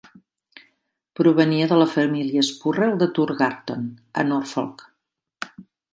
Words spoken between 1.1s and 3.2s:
Provenia de la família Spurrell de